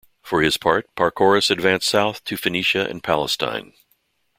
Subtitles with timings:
[0.23, 3.73] For his part, Pacorus advanced south to Phoenicia and Palestine.